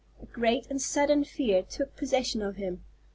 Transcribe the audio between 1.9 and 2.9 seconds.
possession of him.